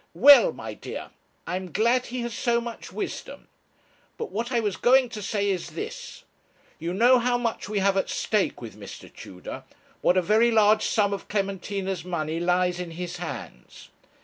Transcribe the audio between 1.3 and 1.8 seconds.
I am